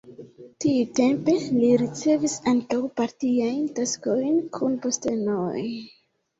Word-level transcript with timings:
Tiutempe 0.63 1.35
li 1.57 1.69
ricevis 1.83 2.39
ankaŭ 2.53 2.81
partiajn 3.03 3.61
taskojn 3.81 4.43
kun 4.61 4.81
postenoj. 4.89 5.65